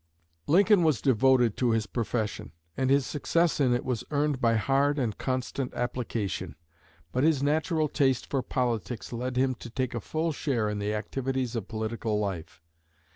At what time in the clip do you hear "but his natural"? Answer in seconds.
7.11-7.87